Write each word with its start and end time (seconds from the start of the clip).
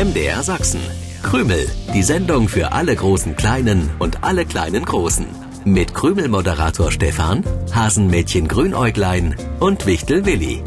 MDR 0.00 0.42
Sachsen. 0.42 0.80
Krümel, 1.22 1.68
die 1.92 2.02
Sendung 2.02 2.48
für 2.48 2.72
alle 2.72 2.96
großen 2.96 3.36
Kleinen 3.36 3.90
und 3.98 4.24
alle 4.24 4.46
kleinen 4.46 4.86
Großen. 4.86 5.26
Mit 5.66 5.92
Krümel-Moderator 5.92 6.90
Stefan, 6.90 7.44
Hasenmädchen 7.74 8.48
Grünäuglein 8.48 9.36
und 9.60 9.84
Wichtel 9.84 10.24
Willi. 10.24 10.64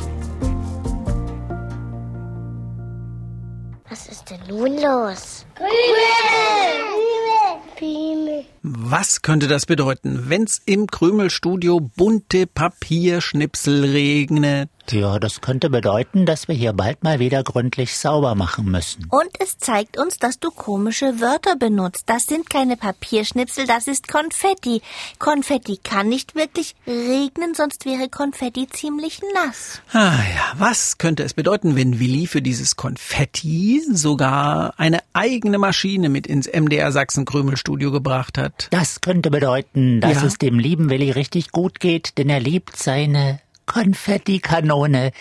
Was 3.90 4.08
ist 4.08 4.30
denn 4.30 4.42
nun 4.48 4.78
los? 4.80 5.48
Was 8.62 9.24
könnte 9.24 9.48
das 9.48 9.66
bedeuten, 9.66 10.26
wenn's 10.30 10.62
im 10.64 10.86
Krümelstudio 10.86 11.80
bunte 11.80 12.46
Papierschnipsel 12.46 13.84
regnet? 13.84 14.70
Ja, 14.92 15.18
das 15.18 15.42
könnte 15.42 15.70
bedeuten, 15.70 16.26
dass 16.26 16.48
wir 16.48 16.56
hier 16.56 16.74
bald 16.74 17.04
mal 17.04 17.20
wieder 17.20 17.42
gründlich 17.44 17.98
sauber 17.98 18.36
machen 18.36 18.66
müssen. 18.66 19.08
Und 19.10 19.30
es 19.40 19.58
zeigt 19.58 19.98
uns, 19.98 20.18
dass 20.18 20.40
du 20.40 20.52
komische 20.52 21.22
Wörter 21.22 21.56
benutzt. 21.56 22.04
Das 22.08 22.26
sind 22.26 22.50
keine 22.50 22.76
Papierschnipsel, 22.78 23.66
das 23.66 23.88
ist 23.88 24.08
Konfetti. 24.08 24.82
Konfetti 25.20 25.78
kann 25.84 26.10
nicht 26.10 26.36
wirklich 26.36 26.76
regnen, 26.86 27.54
sonst 27.56 27.86
wäre 27.86 28.10
Konfetti 28.10 28.68
ziemlich 28.68 29.22
nass. 29.34 29.82
Ah 29.94 30.12
ja, 30.36 30.54
was 30.58 30.98
könnte 30.98 31.24
es 31.24 31.34
bedeuten, 31.34 31.76
wenn 31.76 32.00
Willi 32.00 32.28
für 32.28 32.42
dieses 32.42 32.76
Konfetti 32.76 33.82
sogar 33.92 34.74
eine 34.78 35.00
eigene 35.14 35.58
Maschine 35.60 36.10
mit 36.10 36.28
ins 36.28 36.48
MDR 36.48 36.92
Sachsen 36.92 37.26
Krümelstudio 37.26 37.92
gebracht 37.92 38.38
hat? 38.38 38.68
Das 38.72 39.02
könnte 39.02 39.32
bedeuten, 39.32 40.02
dass 40.02 40.22
Ja. 40.22 40.28
es 40.28 40.38
dem 40.38 40.60
lieben 40.60 40.90
Willi 40.90 41.12
richtig 41.12 41.52
gut 41.52 41.80
geht, 41.80 42.18
denn 42.18 42.30
er 42.30 42.40
liebt 42.40 42.76
seine 42.78 43.40
Konfettikanone, 43.74 45.12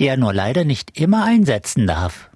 die 0.00 0.06
er 0.06 0.18
nur 0.18 0.34
leider 0.34 0.64
nicht 0.64 1.00
immer 1.00 1.24
einsetzen 1.24 1.86
darf. 1.86 2.28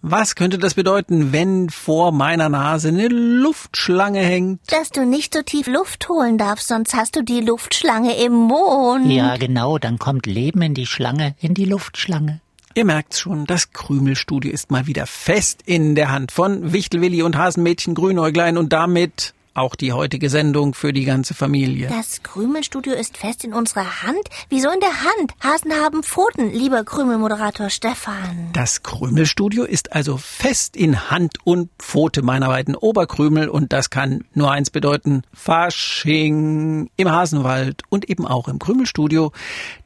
Was 0.00 0.36
könnte 0.36 0.58
das 0.58 0.74
bedeuten, 0.74 1.32
wenn 1.32 1.70
vor 1.70 2.12
meiner 2.12 2.48
Nase 2.48 2.88
eine 2.88 3.08
Luftschlange 3.08 4.20
hängt? 4.20 4.60
Dass 4.70 4.90
du 4.90 5.04
nicht 5.04 5.34
so 5.34 5.42
tief 5.42 5.66
Luft 5.66 6.08
holen 6.08 6.38
darfst, 6.38 6.68
sonst 6.68 6.94
hast 6.94 7.16
du 7.16 7.22
die 7.22 7.40
Luftschlange 7.40 8.16
im 8.24 8.32
Mond. 8.32 9.10
Ja, 9.10 9.36
genau, 9.38 9.78
dann 9.78 9.98
kommt 9.98 10.26
Leben 10.26 10.62
in 10.62 10.74
die 10.74 10.86
Schlange, 10.86 11.34
in 11.40 11.54
die 11.54 11.64
Luftschlange. 11.64 12.40
Ihr 12.74 12.84
merkt's 12.84 13.18
schon, 13.18 13.46
das 13.46 13.72
Krümelstudio 13.72 14.52
ist 14.52 14.70
mal 14.70 14.86
wieder 14.86 15.06
fest 15.06 15.62
in 15.66 15.96
der 15.96 16.12
Hand 16.12 16.30
von 16.30 16.72
Wichtelwilli 16.72 17.22
und 17.22 17.36
Hasenmädchen 17.36 17.96
Grünäuglein 17.96 18.56
und 18.56 18.72
damit 18.72 19.34
auch 19.54 19.74
die 19.74 19.92
heutige 19.92 20.30
Sendung 20.30 20.74
für 20.74 20.92
die 20.92 21.04
ganze 21.04 21.34
Familie. 21.34 21.88
Das 21.88 22.22
Krümelstudio 22.22 22.94
ist 22.94 23.18
fest 23.18 23.44
in 23.44 23.52
unserer 23.52 24.02
Hand. 24.02 24.22
Wieso 24.48 24.70
in 24.70 24.80
der 24.80 25.02
Hand? 25.02 25.32
Hasen 25.40 25.72
haben 25.72 26.02
Pfoten, 26.02 26.52
lieber 26.52 26.84
Krümelmoderator 26.84 27.70
Stefan. 27.70 28.50
Das 28.52 28.82
Krümelstudio 28.82 29.64
ist 29.64 29.92
also 29.92 30.16
fest 30.16 30.76
in 30.76 31.10
Hand 31.10 31.38
und 31.44 31.70
Pfote 31.78 32.22
meiner 32.22 32.48
beiden 32.48 32.74
Oberkrümel 32.74 33.48
und 33.48 33.72
das 33.72 33.90
kann 33.90 34.24
nur 34.34 34.50
eins 34.50 34.70
bedeuten, 34.70 35.22
Fasching 35.32 36.90
im 36.96 37.10
Hasenwald 37.10 37.82
und 37.88 38.08
eben 38.08 38.26
auch 38.26 38.48
im 38.48 38.58
Krümelstudio. 38.58 39.32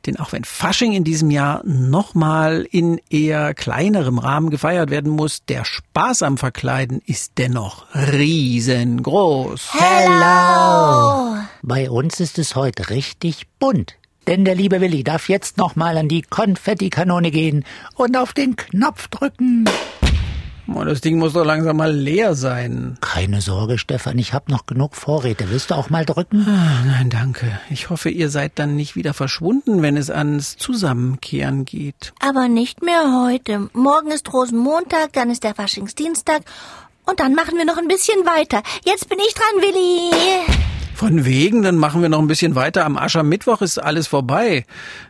Denn 0.06 0.16
auch 0.18 0.32
wenn 0.32 0.44
Fasching 0.44 0.92
in 0.92 1.04
diesem 1.04 1.30
Jahr 1.30 1.62
nochmal 1.64 2.66
in 2.70 3.00
eher 3.10 3.54
kleinerem 3.54 4.18
Rahmen 4.18 4.50
gefeiert 4.50 4.90
werden 4.90 5.10
muss, 5.10 5.44
der 5.44 5.64
Spaß 5.64 6.22
am 6.22 6.38
Verkleiden 6.38 7.02
ist 7.04 7.32
dennoch 7.38 7.86
riesengroß. 7.94 9.70
Hello! 9.72 11.38
Bei 11.62 11.90
uns 11.90 12.20
ist 12.20 12.38
es 12.38 12.54
heute 12.54 12.90
richtig 12.90 13.48
bunt. 13.58 13.96
Denn 14.26 14.44
der 14.44 14.54
liebe 14.56 14.80
Willi 14.80 15.04
darf 15.04 15.28
jetzt 15.28 15.56
nochmal 15.56 15.96
an 15.98 16.08
die 16.08 16.22
Konfettikanone 16.22 17.30
gehen 17.30 17.64
und 17.94 18.16
auf 18.16 18.32
den 18.32 18.56
Knopf 18.56 19.08
drücken. 19.08 19.68
Das 20.68 21.00
Ding 21.00 21.18
muss 21.18 21.32
doch 21.32 21.44
langsam 21.44 21.76
mal 21.76 21.92
leer 21.92 22.34
sein. 22.34 22.96
Keine 23.00 23.40
Sorge, 23.40 23.78
Stefan, 23.78 24.18
ich 24.18 24.32
hab 24.32 24.48
noch 24.48 24.66
genug 24.66 24.94
Vorräte. 24.96 25.50
Willst 25.50 25.70
du 25.70 25.74
auch 25.74 25.90
mal 25.90 26.04
drücken? 26.04 26.46
Ah, 26.48 26.84
Nein, 26.86 27.10
danke. 27.10 27.58
Ich 27.70 27.90
hoffe, 27.90 28.08
ihr 28.10 28.30
seid 28.30 28.58
dann 28.58 28.76
nicht 28.76 28.96
wieder 28.96 29.14
verschwunden, 29.14 29.82
wenn 29.82 29.96
es 29.96 30.10
ans 30.10 30.56
Zusammenkehren 30.56 31.64
geht. 31.64 32.12
Aber 32.20 32.48
nicht 32.48 32.82
mehr 32.82 33.24
heute. 33.26 33.68
Morgen 33.72 34.10
ist 34.10 34.32
Rosenmontag, 34.32 35.12
dann 35.12 35.30
ist 35.30 35.44
der 35.44 35.54
Faschingsdienstag 35.54 36.42
und 37.04 37.20
dann 37.20 37.34
machen 37.34 37.56
wir 37.56 37.64
noch 37.64 37.78
ein 37.78 37.88
bisschen 37.88 38.24
weiter. 38.26 38.62
Jetzt 38.84 39.08
bin 39.08 39.18
ich 39.18 39.34
dran, 39.34 39.62
Willi. 39.62 40.75
Von 40.96 41.26
wegen, 41.26 41.60
dann 41.60 41.76
machen 41.76 42.00
wir 42.00 42.08
noch 42.08 42.20
ein 42.20 42.26
bisschen 42.26 42.54
weiter. 42.54 42.86
Am 42.86 42.96
Aschermittwoch 42.96 43.60
ist 43.60 43.76
alles 43.76 44.06
vorbei. 44.06 44.64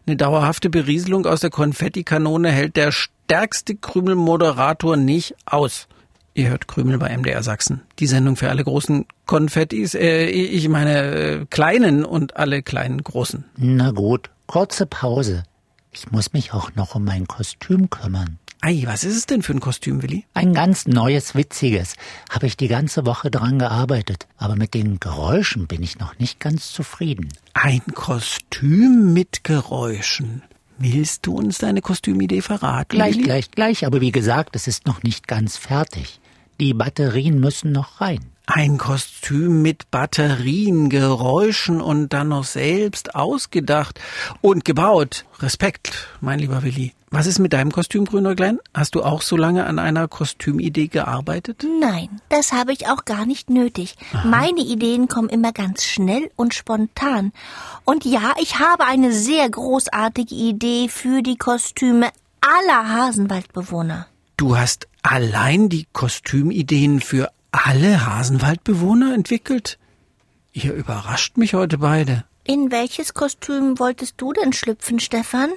Eine 0.05 0.17
dauerhafte 0.17 0.69
Berieselung 0.69 1.27
aus 1.27 1.43
der 1.43 1.51
Konfettikanone 1.51 2.51
hält 2.51 2.75
der 2.75 2.91
stärkste 2.91 3.77
Krümelmoderator 3.77 4.97
nicht 4.97 5.37
aus. 5.47 5.87
Ihr 6.35 6.49
hört 6.49 6.67
Krümel 6.67 6.99
bei 6.99 7.17
MDR 7.17 7.45
Sachsen. 7.45 7.83
Die 8.01 8.09
Sendung 8.09 8.35
für 8.35 8.51
alle 8.51 8.65
großen 8.65 9.07
Konfettis, 9.27 9.95
äh, 9.95 10.25
ich 10.27 10.69
meine 10.69 11.03
äh, 11.05 11.47
kleinen 11.51 12.05
und 12.05 12.37
alle 12.37 12.65
kleinen 12.65 13.05
großen. 13.05 13.45
Na 13.57 13.93
gut, 13.93 14.31
kurze 14.49 14.87
Pause. 14.87 15.45
Ich 15.93 16.11
muss 16.11 16.33
mich 16.33 16.53
auch 16.53 16.75
noch 16.75 16.97
um 16.97 17.05
mein 17.05 17.29
Kostüm 17.29 17.91
kümmern. 17.91 18.41
Ei, 18.67 18.83
was 18.85 19.05
ist 19.05 19.15
es 19.15 19.27
denn 19.27 19.43
für 19.43 19.53
ein 19.53 19.61
Kostüm, 19.61 20.03
Willi? 20.03 20.25
Ein 20.35 20.53
ganz 20.53 20.89
neues, 20.89 21.37
witziges. 21.37 21.95
Habe 22.29 22.49
ich 22.49 22.57
die 22.57 22.67
ganze 22.67 23.07
Woche 23.07 23.31
dran 23.31 23.61
gearbeitet. 23.61 24.27
Aber 24.39 24.57
mit 24.57 24.75
den 24.75 24.99
Geräuschen 24.99 25.69
bin 25.69 25.85
ich 25.85 26.01
noch 26.01 26.19
nicht 26.19 26.41
ganz 26.41 26.73
zufrieden. 26.73 27.29
Ein 27.55 27.81
Kostüm 27.95 29.13
mit 29.13 29.45
Geräuschen. 29.45 30.43
Willst 30.79 31.27
du 31.27 31.37
uns 31.37 31.59
deine 31.59 31.81
Kostümidee 31.81 32.43
verraten? 32.43 32.97
Gleich, 32.97 33.15
Willi? 33.15 33.23
gleich, 33.23 33.51
gleich. 33.53 33.87
Aber 33.87 34.01
wie 34.01 34.11
gesagt, 34.11 34.57
es 34.57 34.67
ist 34.67 34.85
noch 34.85 35.05
nicht 35.05 35.29
ganz 35.29 35.57
fertig. 35.57 36.19
Die 36.59 36.75
Batterien 36.75 37.39
müssen 37.39 37.71
noch 37.71 38.01
rein. 38.01 38.19
Ein 38.49 38.79
Kostüm 38.79 39.61
mit 39.61 39.91
Batterien, 39.91 40.89
Geräuschen 40.89 41.81
und 41.81 42.11
dann 42.11 42.29
noch 42.29 42.45
selbst 42.45 43.17
ausgedacht 43.17 44.01
und 44.41 44.65
gebaut. 44.65 45.25
Respekt, 45.41 46.09
mein 46.21 46.39
lieber 46.39 46.63
Willi. 46.63 46.95
Was 47.11 47.27
ist 47.27 47.41
mit 47.41 47.53
deinem 47.53 47.73
Kostüm, 47.73 48.05
Grünäuglein? 48.05 48.61
Hast 48.73 48.95
du 48.95 49.03
auch 49.03 49.23
so 49.23 49.37
lange 49.37 49.67
an 49.67 49.81
einer 49.81 50.07
Kostümidee 50.07 50.87
gearbeitet? 50.87 51.67
Nein, 51.81 52.21
das 52.29 52.53
habe 52.53 52.73
ich 52.73 52.89
auch 52.89 53.05
gar 53.05 53.27
nicht 53.27 53.51
nötig. 53.51 53.97
Meine 54.25 54.61
Ideen 54.61 55.09
kommen 55.09 55.29
immer 55.29 55.53
ganz 55.53 55.85
schnell 55.85 56.31
und 56.37 56.55
spontan. 56.55 57.33
Und 57.85 58.05
ja, 58.05 58.35
ich 58.41 58.61
habe 58.61 58.85
eine 58.85 59.13
sehr 59.13 59.51
großartige 59.51 60.35
Idee 60.35 60.89
für 60.89 61.23
die 61.23 61.37
Kostüme 61.37 62.11
aller 62.41 62.89
Hasenwaldbewohner. 62.91 64.07
Du 64.37 64.57
hast 64.57 64.87
allein 65.03 65.69
die 65.69 65.87
Kostümideen 65.93 67.01
für 67.01 67.31
alle 67.51 68.07
Hasenwaldbewohner 68.07 69.15
entwickelt? 69.15 69.79
Ihr 70.53 70.73
überrascht 70.73 71.37
mich 71.37 71.55
heute 71.55 71.79
beide. 71.79 72.25
In 72.45 72.71
welches 72.71 73.13
Kostüm 73.13 73.79
wolltest 73.79 74.15
du 74.19 74.33
denn 74.33 74.53
schlüpfen, 74.53 75.01
Stefan? 75.01 75.51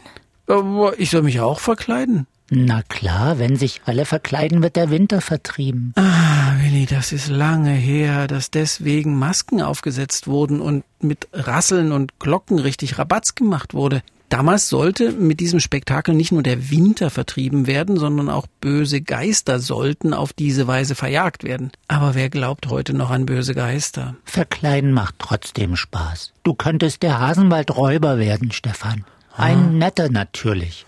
Aber 0.48 1.00
ich 1.00 1.12
soll 1.12 1.22
mich 1.22 1.40
auch 1.40 1.60
verkleiden. 1.60 2.26
Na 2.52 2.82
klar, 2.82 3.38
wenn 3.38 3.56
sich 3.56 3.82
alle 3.86 4.06
verkleiden, 4.06 4.64
wird 4.64 4.76
der 4.76 4.90
Winter 4.90 5.22
vertrieben. 5.22 5.94
Ah, 5.96 6.56
Willi, 6.62 6.88
das 6.88 7.12
ist 7.12 7.28
lange 7.28 7.74
her, 7.74 8.28
dass 8.28 8.50
deswegen 8.50 9.20
Masken 9.20 9.62
aufgesetzt 9.62 10.26
wurden 10.26 10.60
und 10.60 10.84
mit 11.00 11.28
Rasseln 11.32 11.92
und 11.92 12.18
Glocken 12.20 12.58
richtig 12.58 12.98
Rabatz 12.98 13.36
gemacht 13.36 13.76
wurde. 13.76 14.02
Damals 14.30 14.70
sollte 14.70 15.12
mit 15.12 15.40
diesem 15.40 15.60
Spektakel 15.60 16.14
nicht 16.14 16.32
nur 16.32 16.44
der 16.44 16.70
Winter 16.70 17.10
vertrieben 17.10 17.66
werden, 17.66 17.98
sondern 17.98 18.30
auch 18.30 18.46
böse 18.62 19.02
Geister 19.02 19.60
sollten 19.60 20.14
auf 20.14 20.34
diese 20.34 20.68
Weise 20.68 20.94
verjagt 20.94 21.44
werden. 21.44 21.72
Aber 21.88 22.14
wer 22.14 22.30
glaubt 22.30 22.68
heute 22.70 22.94
noch 22.94 23.10
an 23.10 23.26
böse 23.26 23.56
Geister? 23.56 24.16
Verkleiden 24.26 24.94
macht 24.94 25.16
trotzdem 25.18 25.76
Spaß. 25.76 26.34
Du 26.44 26.54
könntest 26.54 27.02
der 27.02 27.20
Hasenwaldräuber 27.20 28.20
werden, 28.20 28.52
Stefan. 28.52 29.04
Ein 29.36 29.80
netter 29.80 30.10
natürlich. 30.10 30.86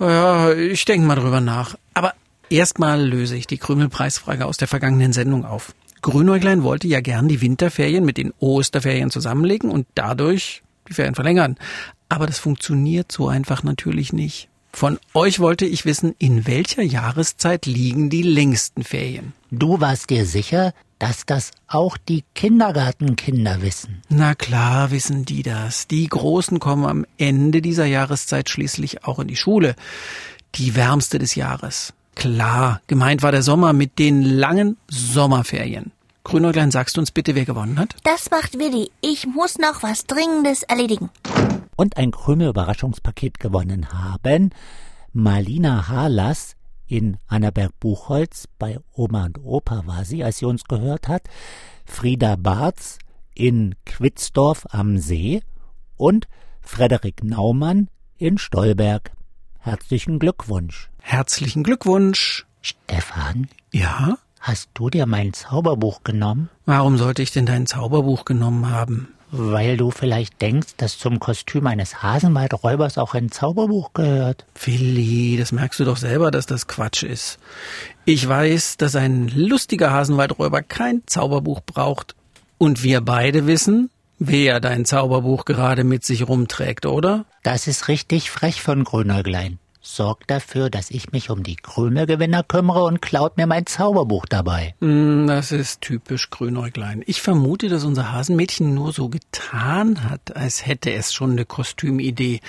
Ja, 0.00 0.52
ich 0.52 0.84
denke 0.84 1.06
mal 1.06 1.14
drüber 1.14 1.40
nach. 1.40 1.76
Aber 1.94 2.14
erstmal 2.50 3.00
löse 3.00 3.36
ich 3.36 3.46
die 3.46 3.58
Krümelpreisfrage 3.58 4.46
aus 4.46 4.56
der 4.56 4.66
vergangenen 4.66 5.12
Sendung 5.12 5.44
auf. 5.44 5.74
Grünäuglein 6.02 6.64
wollte 6.64 6.88
ja 6.88 7.00
gern 7.00 7.28
die 7.28 7.40
Winterferien 7.40 8.04
mit 8.04 8.18
den 8.18 8.32
Osterferien 8.40 9.10
zusammenlegen 9.10 9.70
und 9.70 9.86
dadurch 9.94 10.62
die 10.88 10.94
Ferien 10.94 11.14
verlängern. 11.14 11.56
Aber 12.14 12.28
das 12.28 12.38
funktioniert 12.38 13.10
so 13.10 13.26
einfach 13.26 13.64
natürlich 13.64 14.12
nicht. 14.12 14.48
Von 14.72 15.00
euch 15.14 15.40
wollte 15.40 15.66
ich 15.66 15.84
wissen, 15.84 16.14
in 16.20 16.46
welcher 16.46 16.82
Jahreszeit 16.82 17.66
liegen 17.66 18.08
die 18.08 18.22
längsten 18.22 18.84
Ferien? 18.84 19.32
Du 19.50 19.80
warst 19.80 20.10
dir 20.10 20.24
sicher, 20.24 20.72
dass 21.00 21.26
das 21.26 21.50
auch 21.66 21.96
die 21.96 22.22
Kindergartenkinder 22.36 23.62
wissen. 23.62 24.00
Na 24.10 24.36
klar 24.36 24.92
wissen 24.92 25.24
die 25.24 25.42
das. 25.42 25.88
Die 25.88 26.06
Großen 26.06 26.60
kommen 26.60 26.84
am 26.86 27.04
Ende 27.18 27.60
dieser 27.60 27.86
Jahreszeit 27.86 28.48
schließlich 28.48 29.02
auch 29.04 29.18
in 29.18 29.26
die 29.26 29.34
Schule. 29.34 29.74
Die 30.54 30.76
wärmste 30.76 31.18
des 31.18 31.34
Jahres. 31.34 31.94
Klar, 32.14 32.80
gemeint 32.86 33.24
war 33.24 33.32
der 33.32 33.42
Sommer 33.42 33.72
mit 33.72 33.98
den 33.98 34.22
langen 34.22 34.76
Sommerferien. 34.86 35.90
Grünäuglein, 36.22 36.70
sagst 36.70 36.96
du 36.96 37.00
uns 37.00 37.10
bitte, 37.10 37.34
wer 37.34 37.44
gewonnen 37.44 37.80
hat? 37.80 37.96
Das 38.04 38.30
macht 38.30 38.56
Willi. 38.60 38.92
Ich 39.00 39.26
muss 39.26 39.58
noch 39.58 39.82
was 39.82 40.06
Dringendes 40.06 40.62
erledigen. 40.62 41.10
Und 41.76 41.96
ein 41.96 42.10
Krümel-Überraschungspaket 42.10 43.38
gewonnen 43.40 43.92
haben 43.92 44.50
Marlina 45.12 45.88
Harlas, 45.88 46.56
In 46.86 47.16
Annaberg-Buchholz 47.28 48.46
bei 48.58 48.78
Oma 48.92 49.24
und 49.26 49.38
Opa 49.42 49.86
war 49.86 50.04
sie, 50.04 50.22
als 50.22 50.38
sie 50.38 50.44
uns 50.44 50.64
gehört 50.64 51.08
hat. 51.08 51.22
Frieda 51.86 52.36
Barz 52.36 52.98
in 53.34 53.74
Quitzdorf 53.86 54.66
am 54.70 54.98
See 54.98 55.40
und 55.96 56.28
Frederik 56.60 57.24
Naumann 57.24 57.88
in 58.18 58.36
Stolberg. 58.38 59.12
Herzlichen 59.58 60.18
Glückwunsch. 60.18 60.90
Herzlichen 61.00 61.62
Glückwunsch. 61.64 62.46
Stefan, 62.60 63.48
Ja? 63.72 64.18
hast 64.40 64.68
du 64.74 64.90
dir 64.90 65.06
mein 65.06 65.32
Zauberbuch 65.32 66.04
genommen? 66.04 66.50
Warum 66.66 66.98
sollte 66.98 67.22
ich 67.22 67.30
denn 67.32 67.46
dein 67.46 67.66
Zauberbuch 67.66 68.26
genommen 68.26 68.68
haben? 68.70 69.13
Weil 69.36 69.76
du 69.76 69.90
vielleicht 69.90 70.40
denkst, 70.40 70.74
dass 70.76 70.96
zum 70.96 71.18
Kostüm 71.18 71.66
eines 71.66 72.04
Hasenwaldräubers 72.04 72.98
auch 72.98 73.14
ein 73.14 73.32
Zauberbuch 73.32 73.92
gehört. 73.92 74.46
Willi, 74.64 75.36
das 75.36 75.50
merkst 75.50 75.80
du 75.80 75.84
doch 75.84 75.96
selber, 75.96 76.30
dass 76.30 76.46
das 76.46 76.68
Quatsch 76.68 77.02
ist. 77.02 77.40
Ich 78.04 78.28
weiß, 78.28 78.76
dass 78.76 78.94
ein 78.94 79.26
lustiger 79.34 79.90
Hasenwaldräuber 79.90 80.62
kein 80.62 81.02
Zauberbuch 81.06 81.62
braucht. 81.66 82.14
Und 82.58 82.84
wir 82.84 83.00
beide 83.00 83.48
wissen, 83.48 83.90
wer 84.20 84.60
dein 84.60 84.84
Zauberbuch 84.84 85.46
gerade 85.46 85.82
mit 85.82 86.04
sich 86.04 86.28
rumträgt, 86.28 86.86
oder? 86.86 87.24
Das 87.42 87.66
ist 87.66 87.88
richtig 87.88 88.30
frech 88.30 88.62
von 88.62 88.84
Grünäuglein. 88.84 89.58
Sorgt 89.86 90.30
dafür, 90.30 90.70
dass 90.70 90.90
ich 90.90 91.12
mich 91.12 91.28
um 91.28 91.42
die 91.42 91.56
Krümelgewinner 91.56 92.42
kümmere 92.42 92.84
und 92.84 93.02
klaut 93.02 93.36
mir 93.36 93.46
mein 93.46 93.66
Zauberbuch 93.66 94.24
dabei. 94.24 94.74
Hm, 94.80 95.26
Das 95.26 95.52
ist 95.52 95.82
typisch 95.82 96.30
Grünäuglein. 96.30 97.02
Ich 97.06 97.20
vermute, 97.20 97.68
dass 97.68 97.84
unser 97.84 98.10
Hasenmädchen 98.10 98.74
nur 98.74 98.92
so 98.94 99.10
getan 99.10 100.08
hat, 100.08 100.34
als 100.34 100.64
hätte 100.64 100.90
es 100.94 101.12
schon 101.12 101.32
eine 101.32 101.44
Kostümidee. 101.44 102.40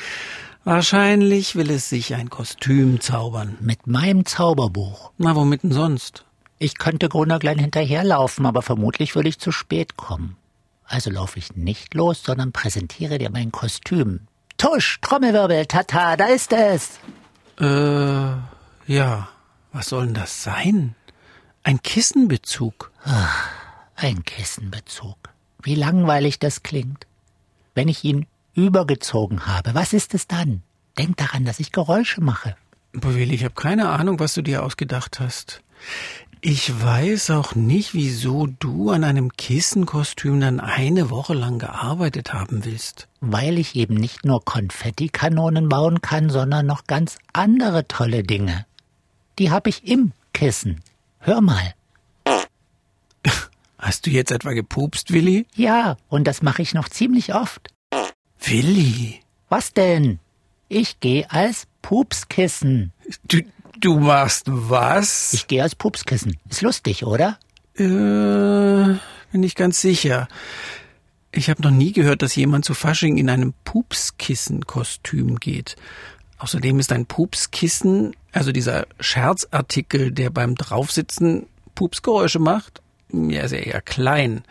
Wahrscheinlich 0.64 1.56
will 1.58 1.70
es 1.72 1.90
sich 1.90 2.16
ein 2.16 2.30
Kostüm 2.30 3.02
zaubern. 3.02 3.58
Mit 3.60 3.86
meinem 3.86 4.26
Zauberbuch. 4.26 5.12
Na, 5.18 5.36
womit 5.36 5.64
denn 5.64 5.74
sonst? 5.74 6.24
Ich 6.58 6.78
könnte 6.78 7.10
Grünäuglein 7.10 7.60
hinterherlaufen, 7.60 8.46
aber 8.46 8.62
vermutlich 8.62 9.14
würde 9.14 9.28
ich 9.28 9.40
zu 9.40 9.52
spät 9.52 9.98
kommen. 9.98 10.38
Also 10.86 11.10
laufe 11.10 11.38
ich 11.38 11.56
nicht 11.58 11.94
los, 11.96 12.24
sondern 12.24 12.54
präsentiere 12.54 13.18
dir 13.18 13.30
mein 13.30 13.52
Kostüm. 13.52 14.22
Tusch, 14.58 15.00
Trommelwirbel, 15.02 15.66
tata, 15.66 16.16
da 16.16 16.28
ist 16.28 16.54
es. 16.54 16.92
Äh, 17.60 18.36
ja. 18.88 19.30
Was 19.72 19.90
soll 19.90 20.06
denn 20.06 20.14
das 20.14 20.42
sein? 20.42 20.96
Ein 21.64 21.82
Kissenbezug. 21.82 22.92
Ein 23.96 24.24
Kissenbezug. 24.24 25.18
Wie 25.62 25.76
langweilig 25.76 26.40
das 26.40 26.64
klingt. 26.64 27.08
Wenn 27.74 27.90
ich 27.90 28.06
ihn 28.06 28.26
übergezogen 28.54 29.48
habe, 29.48 29.76
was 29.76 29.92
ist 29.92 30.14
es 30.14 30.28
dann? 30.28 30.64
Denk 30.98 31.18
daran, 31.18 31.44
dass 31.44 31.60
ich 31.60 31.74
Geräusche 31.74 32.22
mache. 32.22 32.56
Willi, 32.94 33.36
ich 33.36 33.44
habe 33.44 33.54
keine 33.54 33.90
Ahnung, 33.90 34.20
was 34.20 34.34
du 34.34 34.42
dir 34.42 34.64
ausgedacht 34.64 35.20
hast. 35.20 35.62
Ich 36.48 36.80
weiß 36.80 37.32
auch 37.32 37.56
nicht, 37.56 37.96
wieso 37.96 38.46
du 38.46 38.92
an 38.92 39.04
einem 39.04 39.32
Kissenkostüm 39.32 40.40
dann 40.40 40.60
eine 40.60 41.10
Woche 41.10 41.34
lang 41.34 41.58
gearbeitet 41.58 42.34
haben 42.34 42.66
willst. 42.66 43.08
Weil 43.20 43.58
ich 43.58 43.76
eben 43.76 43.96
nicht 43.96 44.26
nur 44.26 44.46
Konfettikanonen 44.46 45.70
bauen 45.70 46.02
kann, 46.02 46.30
sondern 46.30 46.68
noch 46.68 46.86
ganz 46.86 47.18
andere 47.34 47.88
tolle 47.88 48.22
Dinge. 48.22 48.68
Die 49.40 49.50
habe 49.50 49.70
ich 49.70 49.88
im 49.88 50.12
Kissen. 50.36 50.84
Hör 51.18 51.42
mal. 51.42 51.74
Hast 53.80 54.06
du 54.06 54.12
jetzt 54.12 54.30
etwa 54.30 54.54
gepupst, 54.54 55.12
Willi? 55.12 55.48
Ja, 55.56 55.98
und 56.10 56.28
das 56.28 56.44
mache 56.44 56.62
ich 56.62 56.76
noch 56.76 56.90
ziemlich 56.90 57.34
oft. 57.34 57.70
Willi, 58.40 59.20
Was 59.50 59.74
denn? 59.74 60.20
Ich 60.70 61.00
gehe 61.00 61.26
als 61.32 61.66
Pupskissen. 61.82 62.94
du, 63.24 63.42
du 63.86 64.00
machst 64.00 64.46
was? 64.48 65.34
Ich 65.34 65.48
gehe 65.48 65.62
als 65.62 65.76
Pupskissen. 65.76 66.38
Ist 66.50 66.62
lustig, 66.62 67.06
oder? 67.06 67.38
Äh, 67.76 67.84
bin 69.32 69.44
ich 69.44 69.56
ganz 69.56 69.80
sicher. 69.80 70.28
Ich 71.32 71.50
habe 71.50 71.62
noch 71.62 71.72
nie 71.72 71.92
gehört, 71.92 72.22
dass 72.22 72.36
jemand 72.36 72.66
zu 72.66 72.74
Fasching 72.74 73.18
in 73.18 73.30
einem 73.30 73.54
Pupskissen-Kostüm 73.64 75.36
geht. 75.36 75.76
Außerdem 76.40 76.80
ist 76.80 76.92
ein 76.92 77.06
Pupskissen, 77.06 78.16
also 78.32 78.52
dieser 78.52 78.88
Scherzartikel, 79.00 80.12
der 80.12 80.32
beim 80.32 80.56
Draufsitzen 80.56 81.46
Pupsgeräusche 81.76 82.40
macht, 82.40 82.82
ja, 83.12 83.42
ist 83.42 83.52
ja 83.52 83.60
eher 83.60 83.82
klein. 83.82 84.44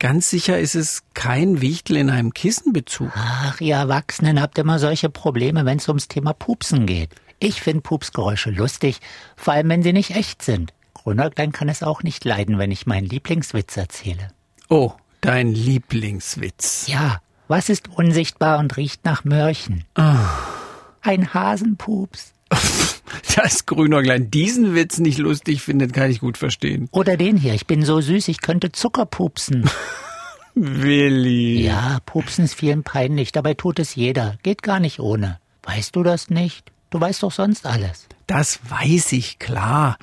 Ganz 0.00 0.28
sicher 0.30 0.58
ist 0.58 0.74
es 0.74 1.04
kein 1.14 1.60
Wichtel 1.60 1.96
in 1.96 2.10
einem 2.10 2.34
Kissenbezug. 2.34 3.12
Ach, 3.14 3.60
ihr 3.60 3.76
Erwachsenen 3.76 4.40
habt 4.40 4.58
immer 4.58 4.78
solche 4.78 5.08
Probleme, 5.10 5.64
wenn 5.64 5.78
es 5.78 5.88
ums 5.88 6.08
Thema 6.08 6.32
Pupsen 6.32 6.86
geht. 6.86 7.10
Ich 7.38 7.60
finde 7.60 7.82
Pupsgeräusche 7.82 8.50
lustig, 8.50 9.00
vor 9.36 9.54
allem 9.54 9.68
wenn 9.68 9.82
sie 9.82 9.92
nicht 9.92 10.16
echt 10.16 10.42
sind. 10.42 10.72
Grünäuglein 10.94 11.52
kann 11.52 11.68
es 11.68 11.82
auch 11.82 12.02
nicht 12.02 12.24
leiden, 12.24 12.58
wenn 12.58 12.70
ich 12.70 12.86
meinen 12.86 13.06
Lieblingswitz 13.06 13.76
erzähle. 13.76 14.28
Oh, 14.68 14.92
dein 15.20 15.52
Lieblingswitz. 15.52 16.86
Ja, 16.88 17.20
was 17.48 17.68
ist 17.68 17.88
unsichtbar 17.88 18.58
und 18.58 18.76
riecht 18.76 19.04
nach 19.04 19.24
Mörchen? 19.24 19.84
Ein 21.02 21.34
Hasenpups. 21.34 22.32
Dass 23.36 23.66
Grünäuglein 23.66 24.30
diesen 24.30 24.74
Witz 24.74 24.98
nicht 24.98 25.18
lustig 25.18 25.60
findet, 25.60 25.92
kann 25.92 26.10
ich 26.10 26.20
gut 26.20 26.38
verstehen. 26.38 26.88
Oder 26.90 27.16
den 27.16 27.36
hier, 27.36 27.54
ich 27.54 27.66
bin 27.66 27.84
so 27.84 28.00
süß, 28.00 28.28
ich 28.28 28.40
könnte 28.40 28.72
Zucker 28.72 29.06
pupsen. 29.06 29.68
Willi. 30.54 31.62
Ja, 31.62 31.98
pupsen 32.06 32.44
ist 32.44 32.54
vielen 32.54 32.84
peinlich, 32.84 33.32
dabei 33.32 33.54
tut 33.54 33.78
es 33.78 33.94
jeder. 33.94 34.38
Geht 34.42 34.62
gar 34.62 34.80
nicht 34.80 35.00
ohne. 35.00 35.38
Weißt 35.64 35.96
du 35.96 36.02
das 36.02 36.30
nicht? 36.30 36.70
Du 36.94 37.00
weißt 37.00 37.24
doch 37.24 37.32
sonst 37.32 37.66
alles. 37.66 38.06
Das 38.28 38.60
weiß 38.68 39.10
ich, 39.14 39.40
klar. 39.40 39.98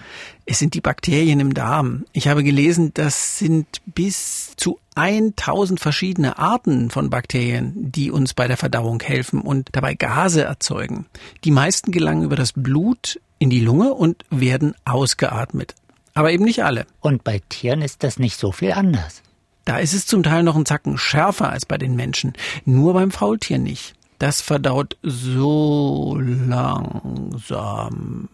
Es 0.45 0.59
sind 0.59 0.73
die 0.73 0.81
Bakterien 0.81 1.39
im 1.39 1.53
Darm. 1.53 2.03
Ich 2.11 2.27
habe 2.27 2.43
gelesen, 2.43 2.93
das 2.93 3.39
sind 3.39 3.65
bis 3.85 4.57
zu 4.57 4.77
1000 4.95 5.79
verschiedene 5.79 6.38
Arten 6.38 6.89
von 6.89 7.09
Bakterien, 7.09 7.71
die 7.93 8.11
uns 8.11 8.33
bei 8.33 8.49
der 8.49 8.57
Verdauung 8.57 8.99
helfen 9.01 9.39
und 9.39 9.69
dabei 9.71 9.93
Gase 9.93 10.43
erzeugen. 10.43 11.05
Die 11.45 11.51
meisten 11.51 11.93
gelangen 11.93 12.23
über 12.23 12.35
das 12.35 12.51
Blut 12.51 13.21
in 13.39 13.49
die 13.49 13.61
Lunge 13.61 13.93
und 13.93 14.25
werden 14.29 14.75
ausgeatmet. 14.83 15.75
Aber 16.13 16.33
eben 16.33 16.43
nicht 16.43 16.65
alle. 16.65 16.85
Und 16.99 17.23
bei 17.23 17.41
Tieren 17.47 17.81
ist 17.81 18.03
das 18.03 18.19
nicht 18.19 18.38
so 18.38 18.51
viel 18.51 18.73
anders. 18.73 19.21
Da 19.63 19.77
ist 19.77 19.93
es 19.93 20.07
zum 20.07 20.23
Teil 20.23 20.43
noch 20.43 20.55
einen 20.55 20.65
Zacken 20.65 20.97
schärfer 20.97 21.51
als 21.51 21.65
bei 21.65 21.77
den 21.77 21.95
Menschen. 21.95 22.33
Nur 22.65 22.93
beim 22.93 23.11
Faultier 23.11 23.59
nicht. 23.59 23.95
Das 24.21 24.39
verdaut 24.39 24.97
so 25.01 26.15
langsam, 26.21 27.09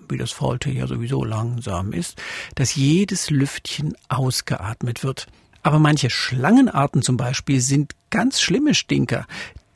wie 0.09 0.17
das 0.17 0.33
Faultier 0.33 0.73
ja 0.73 0.85
sowieso 0.85 1.23
langsam 1.23 1.93
ist, 1.93 2.21
dass 2.55 2.75
jedes 2.75 3.29
Lüftchen 3.29 3.95
ausgeatmet 4.09 5.05
wird. 5.05 5.27
Aber 5.63 5.79
manche 5.79 6.09
Schlangenarten 6.09 7.03
zum 7.03 7.15
Beispiel 7.15 7.61
sind 7.61 7.93
ganz 8.09 8.41
schlimme 8.41 8.75
Stinker. 8.75 9.25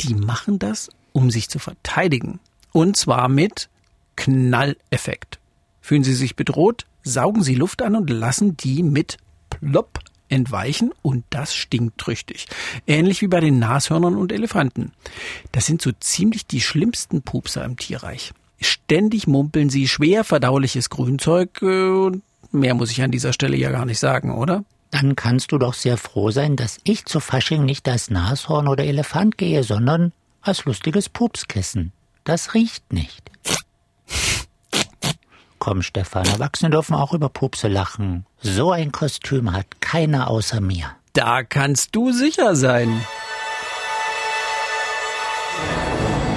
Die 0.01 0.13
machen 0.13 0.59
das, 0.59 0.89
um 1.13 1.31
sich 1.31 1.47
zu 1.47 1.59
verteidigen. 1.59 2.41
Und 2.74 2.97
zwar 2.97 3.29
mit 3.29 3.69
Knalleffekt. 4.17 5.39
Fühlen 5.79 6.03
Sie 6.03 6.15
sich 6.15 6.35
bedroht, 6.35 6.88
saugen 7.03 7.41
Sie 7.41 7.55
Luft 7.55 7.81
an 7.81 7.95
und 7.95 8.09
lassen 8.09 8.57
die 8.57 8.83
mit 8.83 9.15
plopp 9.50 10.00
entweichen 10.31 10.91
und 11.01 11.23
das 11.29 11.53
stinkt 11.53 12.07
richtig. 12.07 12.47
Ähnlich 12.88 13.21
wie 13.21 13.27
bei 13.27 13.39
den 13.39 13.59
Nashörnern 13.59 14.15
und 14.15 14.31
Elefanten. 14.31 14.91
Das 15.51 15.65
sind 15.65 15.81
so 15.81 15.91
ziemlich 16.00 16.47
die 16.47 16.61
schlimmsten 16.61 17.21
Pupser 17.21 17.63
im 17.65 17.77
Tierreich. 17.77 18.33
Ständig 18.59 19.27
mumpeln 19.27 19.69
sie 19.69 19.88
schwer 19.88 20.23
verdauliches 20.23 20.89
Grünzeug 20.89 21.61
äh, 21.61 21.88
und 21.89 22.23
mehr 22.51 22.75
muss 22.75 22.91
ich 22.91 23.01
an 23.01 23.11
dieser 23.11 23.33
Stelle 23.33 23.57
ja 23.57 23.71
gar 23.71 23.85
nicht 23.85 24.00
sagen, 24.00 24.31
oder? 24.31 24.63
Dann 24.91 25.15
kannst 25.15 25.51
du 25.51 25.57
doch 25.57 25.73
sehr 25.73 25.97
froh 25.97 26.31
sein, 26.31 26.55
dass 26.55 26.79
ich 26.83 27.05
zu 27.05 27.19
Fasching 27.19 27.65
nicht 27.65 27.88
als 27.88 28.09
Nashorn 28.09 28.67
oder 28.67 28.83
Elefant 28.83 29.38
gehe, 29.38 29.63
sondern 29.63 30.11
als 30.41 30.65
lustiges 30.65 31.09
Pupskissen. 31.09 31.93
Das 32.23 32.53
riecht 32.53 32.91
nicht. 32.93 33.31
Komm, 35.61 35.83
Stefan, 35.83 36.25
Erwachsene 36.25 36.71
dürfen 36.71 36.95
auch 36.95 37.13
über 37.13 37.29
Pupse 37.29 37.67
lachen. 37.67 38.25
So 38.39 38.71
ein 38.71 38.91
Kostüm 38.91 39.53
hat 39.53 39.67
keiner 39.79 40.27
außer 40.27 40.59
mir. 40.59 40.87
Da 41.13 41.43
kannst 41.43 41.95
du 41.95 42.11
sicher 42.11 42.55
sein. 42.55 43.05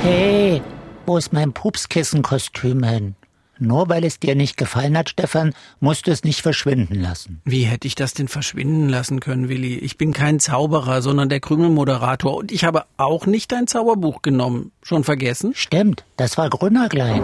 Hey, 0.03 0.61
wo 1.07 1.17
ist 1.17 1.33
mein 1.33 1.55
Pupskissenkostüm 1.55 2.83
hin? 2.83 3.17
Nur 3.59 3.89
weil 3.89 4.05
es 4.05 4.19
dir 4.19 4.35
nicht 4.35 4.57
gefallen 4.57 4.97
hat, 4.99 5.11
Stefan, 5.11 5.55
musst 5.81 6.07
du 6.07 6.11
es 6.11 6.25
nicht 6.25 6.43
verschwinden 6.43 6.95
lassen. 6.95 7.41
Wie 7.45 7.65
hätte 7.65 7.87
ich 7.87 7.95
das 7.95 8.15
denn 8.15 8.29
verschwinden 8.29 8.89
lassen 8.89 9.21
können, 9.21 9.49
Willi? 9.49 9.79
Ich 9.79 9.97
bin 9.97 10.13
kein 10.13 10.41
Zauberer, 10.41 11.03
sondern 11.03 11.29
der 11.29 11.41
Krümelmoderator 11.41 12.37
und 12.37 12.53
ich 12.53 12.65
habe 12.65 12.85
auch 12.97 13.27
nicht 13.27 13.53
dein 13.53 13.67
Zauberbuch 13.67 14.23
genommen. 14.23 14.73
Schon 14.83 15.05
vergessen? 15.05 15.53
Stimmt, 15.55 16.05
das 16.17 16.37
war 16.37 16.51
Grünäuglein. 16.51 17.23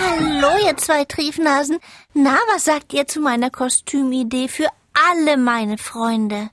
Hallo, 0.00 0.48
ihr 0.66 0.76
zwei 0.76 1.04
Triefnasen. 1.04 1.78
Na, 2.12 2.36
was 2.52 2.64
sagt 2.64 2.92
ihr 2.92 3.06
zu 3.06 3.20
meiner 3.20 3.50
Kostümidee 3.50 4.48
für 4.48 4.68
alle 5.10 5.36
meine 5.36 5.78
Freunde? 5.78 6.50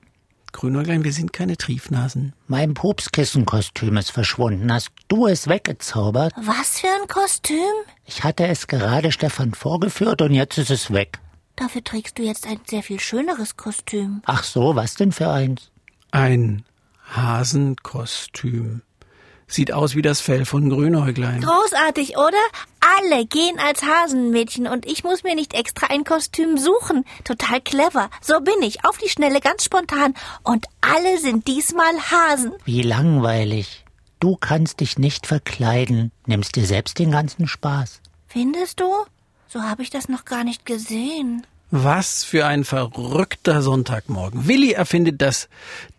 Grünäuglein, 0.52 1.04
wir 1.04 1.14
sind 1.14 1.34
keine 1.34 1.58
Triefnasen. 1.58 2.34
Mein 2.48 2.74
Pupskissenkostüm 2.74 3.98
ist 3.98 4.12
verschwunden. 4.12 4.72
Hast 4.72 4.90
du 5.08 5.28
es 5.28 5.48
weggezaubert? 5.48 6.34
Was 6.36 6.80
für 6.80 6.88
ein 6.88 7.08
Kostüm? 7.08 7.58
Ich 8.06 8.24
hatte 8.24 8.48
es 8.48 8.68
gerade 8.68 9.12
Stefan 9.12 9.54
vorgeführt 9.54 10.22
und 10.22 10.34
jetzt 10.34 10.58
ist 10.58 10.70
es 10.72 10.92
weg. 10.92 11.20
Dafür 11.56 11.84
trägst 11.84 12.18
du 12.18 12.24
jetzt 12.24 12.48
ein 12.48 12.60
sehr 12.66 12.84
viel 12.84 13.00
schöneres 13.00 13.58
Kostüm. 13.58 14.22
Ach 14.26 14.44
so, 14.44 14.76
was 14.76 14.96
denn 14.96 15.12
für 15.12 15.30
eins? 15.30 15.72
Ein 16.12 16.64
Hasenkostüm. 17.12 18.82
Sieht 19.52 19.74
aus 19.74 19.96
wie 19.96 20.02
das 20.02 20.22
Fell 20.22 20.46
von 20.46 20.70
Grünäuglein. 20.70 21.42
Großartig, 21.42 22.16
oder? 22.16 22.38
Alle 22.80 23.26
gehen 23.26 23.60
als 23.60 23.84
Hasenmädchen 23.84 24.66
und 24.66 24.86
ich 24.86 25.04
muss 25.04 25.24
mir 25.24 25.36
nicht 25.36 25.54
extra 25.54 25.88
ein 25.88 26.06
Kostüm 26.06 26.58
suchen. 26.58 27.04
Total 27.26 27.60
clever. 27.60 28.10
So 28.22 28.40
bin 28.40 28.62
ich. 28.62 28.86
Auf 28.86 28.98
die 28.98 29.10
Schnelle, 29.10 29.42
ganz 29.42 29.66
spontan. 29.66 30.14
Und 30.44 30.68
alle 30.80 31.20
sind 31.20 31.48
diesmal 31.48 31.94
Hasen. 32.00 32.54
Wie 32.64 32.82
langweilig. 32.82 33.84
Du 34.22 34.38
kannst 34.38 34.80
dich 34.80 34.98
nicht 34.98 35.28
verkleiden, 35.28 36.14
nimmst 36.26 36.56
dir 36.56 36.66
selbst 36.66 36.98
den 36.98 37.12
ganzen 37.12 37.46
Spaß. 37.46 38.00
Findest 38.28 38.80
du? 38.80 38.90
So 39.50 39.64
habe 39.64 39.84
ich 39.84 39.90
das 39.90 40.08
noch 40.08 40.24
gar 40.24 40.46
nicht 40.46 40.66
gesehen. 40.66 41.46
Was 41.72 42.26
für 42.26 42.46
ein 42.46 42.66
verrückter 42.66 43.62
Sonntagmorgen. 43.62 44.48
Willi 44.48 44.74
erfindet 44.74 45.22
das 45.22 45.48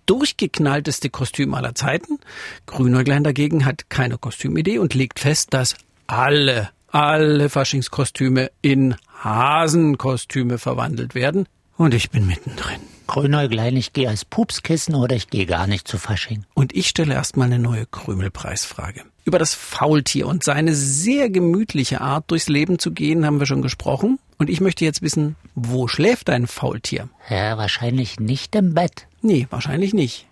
durchgeknallteste 0.05 1.09
Kostüm 1.09 1.55
aller 1.55 1.75
Zeiten. 1.75 2.19
Grünäuglein 2.67 3.25
dagegen 3.25 3.64
hat 3.64 3.88
keine 3.88 4.19
Kostümidee 4.19 4.79
und 4.79 4.93
legt 4.93 5.19
fest, 5.19 5.55
dass 5.55 5.76
alle, 6.07 6.69
alle 6.88 7.49
Faschingskostüme 7.49 8.50
in 8.61 8.97
Hasenkostüme 9.23 10.59
verwandelt 10.59 11.14
werden. 11.14 11.47
Und 11.79 11.95
ich 11.95 12.11
bin 12.11 12.26
mittendrin. 12.26 12.81
Grünäuglein, 13.07 13.76
ich 13.76 13.95
gehe 13.95 14.09
als 14.09 14.26
Pupskissen 14.26 14.95
oder 14.95 15.17
ich 15.17 15.29
gehe 15.31 15.47
gar 15.47 15.67
nicht 15.67 15.88
zu 15.88 15.97
Fasching. 15.97 16.45
Und 16.55 16.75
ich 16.75 16.88
stelle 16.88 17.14
erstmal 17.14 17.47
eine 17.47 17.59
neue 17.59 17.87
Krümelpreisfrage. 17.87 19.05
Über 19.25 19.38
das 19.38 19.55
Faultier 19.55 20.26
und 20.26 20.43
seine 20.43 20.75
sehr 20.75 21.31
gemütliche 21.31 22.00
Art 22.00 22.31
durchs 22.31 22.49
Leben 22.49 22.79
zu 22.79 22.91
gehen, 22.91 23.25
haben 23.25 23.38
wir 23.38 23.47
schon 23.47 23.62
gesprochen. 23.62 24.19
Und 24.37 24.50
ich 24.50 24.61
möchte 24.61 24.85
jetzt 24.85 25.02
wissen, 25.02 25.37
wo 25.55 25.87
schläft 25.87 26.29
ein 26.29 26.49
Faultier? 26.49 27.09
Ja, 27.31 27.57
wahrscheinlich 27.57 28.19
nicht 28.19 28.55
im 28.57 28.75
Bett. 28.75 29.07
Nee, 29.21 29.47
wahrscheinlich 29.50 29.95
nicht. 29.95 30.26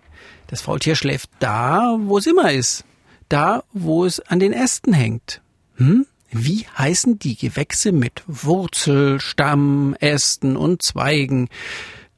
Das 0.47 0.61
Faultier 0.61 0.95
schläft 0.95 1.29
da, 1.39 1.97
wo 2.01 2.17
es 2.17 2.27
immer 2.27 2.51
ist. 2.51 2.83
Da, 3.29 3.63
wo 3.71 4.03
es 4.03 4.19
an 4.19 4.39
den 4.39 4.51
Ästen 4.51 4.91
hängt. 4.91 5.41
Hm? 5.75 6.05
Wie 6.29 6.65
heißen 6.77 7.19
die 7.19 7.37
Gewächse 7.37 7.93
mit 7.93 8.23
Wurzel, 8.27 9.21
Stamm, 9.21 9.95
Ästen 9.99 10.57
und 10.57 10.81
Zweigen? 10.81 11.47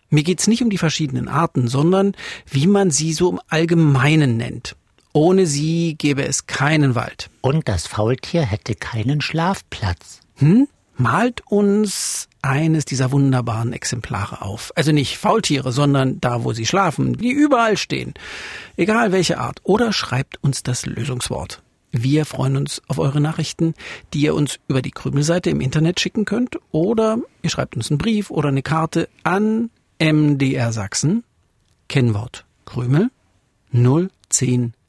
Mir 0.10 0.24
geht's 0.24 0.48
nicht 0.48 0.64
um 0.64 0.70
die 0.70 0.78
verschiedenen 0.78 1.28
Arten, 1.28 1.68
sondern 1.68 2.16
wie 2.50 2.68
man 2.68 2.90
sie 2.90 3.14
so 3.14 3.32
im 3.32 3.40
Allgemeinen 3.50 4.38
nennt. 4.38 4.76
Ohne 5.14 5.46
sie 5.46 5.96
gäbe 5.96 6.26
es 6.26 6.48
keinen 6.48 6.96
Wald. 6.96 7.30
Und 7.42 7.70
das 7.70 7.86
Faultier 7.86 8.42
hätte 8.42 8.74
keinen 8.74 9.22
Schlafplatz. 9.22 10.22
Hm? 10.38 10.68
Malt 10.96 11.44
uns 11.48 12.28
eines 12.42 12.86
dieser 12.86 13.12
wunderbaren 13.12 13.74
Exemplare 13.74 14.42
auf. 14.42 14.72
Also 14.76 14.92
nicht 14.92 15.18
Faultiere, 15.18 15.72
sondern 15.72 16.20
da, 16.20 16.44
wo 16.44 16.54
sie 16.54 16.66
schlafen, 16.66 17.14
die 17.14 17.32
überall 17.32 17.78
stehen. 17.78 18.14
Egal 18.76 19.12
welche 19.12 19.40
Art. 19.40 19.60
Oder 19.64 19.94
schreibt 19.94 20.44
uns 20.44 20.64
das 20.64 20.86
Lösungswort. 20.86 21.62
Wir 21.92 22.26
freuen 22.26 22.58
uns 22.58 22.82
auf 22.88 22.98
eure 22.98 23.22
Nachrichten, 23.22 23.76
die 24.14 24.22
ihr 24.22 24.34
uns 24.34 24.60
über 24.68 24.82
die 24.82 24.92
Krümelseite 24.92 25.52
im 25.52 25.62
Internet 25.62 26.00
schicken 26.00 26.26
könnt. 26.26 26.58
Oder 26.72 27.20
ihr 27.44 27.52
schreibt 27.52 27.76
uns 27.76 27.92
einen 27.92 28.00
Brief 28.00 28.32
oder 28.32 28.50
eine 28.50 28.64
Karte 28.64 29.08
an 29.24 29.70
MDR 30.00 30.74
Sachsen. 30.74 31.24
Kennwort 31.88 32.46
Krümel 32.66 33.12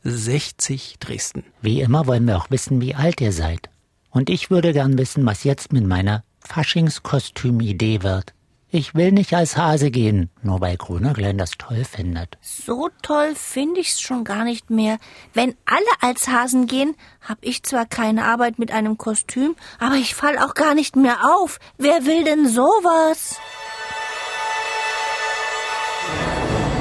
01060 0.05 0.99
Dresden. 1.01 1.45
Wie 1.63 1.81
immer 1.81 2.07
wollen 2.07 2.27
wir 2.27 2.37
auch 2.37 2.51
wissen, 2.51 2.81
wie 2.81 2.95
alt 2.95 3.21
ihr 3.21 3.33
seid. 3.33 3.71
Und 4.11 4.31
ich 4.31 4.51
würde 4.51 4.73
gern 4.73 4.99
wissen, 4.99 5.25
was 5.27 5.45
jetzt 5.45 5.73
mit 5.73 5.87
meiner 5.87 6.23
Faschingskostüm-Idee 6.41 8.03
wird. 8.03 8.35
Ich 8.71 8.95
will 8.95 9.13
nicht 9.13 9.33
als 9.35 9.57
Hase 9.57 9.91
gehen, 9.93 10.31
nur 10.43 10.61
weil 10.61 10.77
Grünerglein 10.77 11.39
das 11.39 11.53
toll 11.53 11.85
findet. 11.85 12.37
So 12.43 12.91
toll 13.03 13.35
finde 13.37 13.81
ich's 13.81 14.01
schon 14.01 14.25
gar 14.25 14.45
nicht 14.45 14.69
mehr. 14.69 14.99
Wenn 15.33 15.55
alle 15.65 15.85
als 16.01 16.27
Hasen 16.27 16.67
gehen, 16.67 16.97
hab 17.21 17.39
ich 17.41 17.63
zwar 17.63 17.87
keine 17.87 18.25
Arbeit 18.25 18.59
mit 18.59 18.73
einem 18.73 18.99
Kostüm, 18.99 19.55
aber 19.79 19.95
ich 19.95 20.17
fall 20.17 20.39
auch 20.39 20.55
gar 20.55 20.75
nicht 20.75 20.97
mehr 20.97 21.19
auf. 21.37 21.61
Wer 21.79 22.05
will 22.05 22.25
denn 22.25 22.49
sowas? 22.49 23.39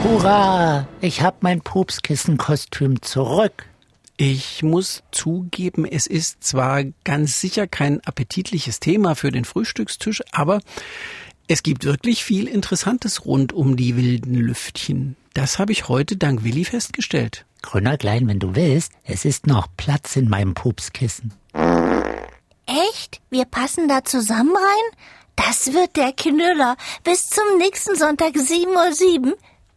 Hurra! 0.03 0.85
Ich 0.99 1.21
hab 1.21 1.43
mein 1.43 1.61
Pupskissenkostüm 1.61 3.01
zurück. 3.01 3.69
Ich 4.17 4.61
muss 4.61 5.01
zugeben, 5.11 5.85
es 5.85 6.07
ist 6.07 6.43
zwar 6.43 6.83
ganz 7.05 7.39
sicher 7.39 7.67
kein 7.67 8.01
appetitliches 8.05 8.81
Thema 8.81 9.15
für 9.15 9.31
den 9.31 9.45
Frühstückstisch, 9.45 10.21
aber 10.33 10.59
es 11.47 11.63
gibt 11.63 11.85
wirklich 11.85 12.25
viel 12.25 12.49
Interessantes 12.49 13.25
rund 13.25 13.53
um 13.53 13.77
die 13.77 13.95
wilden 13.95 14.35
Lüftchen. 14.35 15.15
Das 15.33 15.57
habe 15.57 15.71
ich 15.71 15.87
heute 15.87 16.17
dank 16.17 16.43
Willi 16.43 16.65
festgestellt. 16.65 17.45
Grünerglein, 17.61 18.27
wenn 18.27 18.39
du 18.39 18.55
willst, 18.55 18.91
es 19.05 19.23
ist 19.23 19.47
noch 19.47 19.67
Platz 19.77 20.17
in 20.17 20.29
meinem 20.29 20.53
Pupskissen. 20.53 21.33
Echt? 22.65 23.21
Wir 23.29 23.45
passen 23.45 23.87
da 23.87 24.03
zusammen 24.03 24.53
rein? 24.53 24.99
Das 25.37 25.71
wird 25.73 25.95
der 25.95 26.11
Knüller. 26.11 26.75
Bis 27.05 27.29
zum 27.29 27.57
nächsten 27.57 27.95
Sonntag 27.95 28.33
7.07 28.35 29.27
Uhr. 29.27 29.37